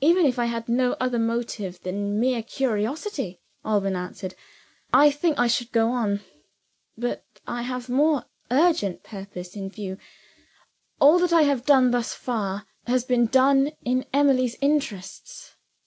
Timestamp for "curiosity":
2.42-3.42